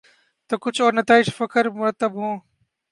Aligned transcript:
تو 0.49 0.57
کچھ 0.61 0.81
اور 0.81 0.93
نتائج 0.93 1.29
فکر 1.37 1.69
مرتب 1.69 2.11
ہوں۔ 2.13 2.39